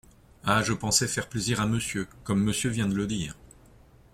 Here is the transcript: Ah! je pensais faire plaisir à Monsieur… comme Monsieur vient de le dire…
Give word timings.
Ah! 0.43 0.63
je 0.63 0.73
pensais 0.73 1.07
faire 1.07 1.29
plaisir 1.29 1.61
à 1.61 1.67
Monsieur… 1.67 2.07
comme 2.23 2.43
Monsieur 2.43 2.71
vient 2.71 2.87
de 2.87 2.95
le 2.95 3.05
dire… 3.05 3.37